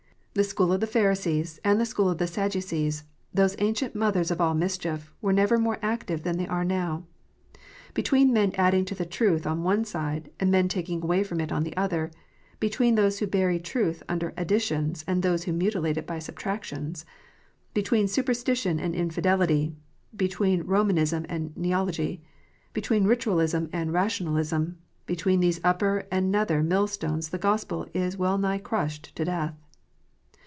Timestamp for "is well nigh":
27.93-28.59